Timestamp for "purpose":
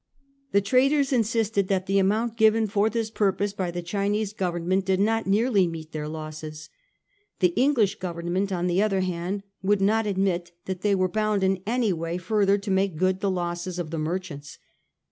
3.11-3.53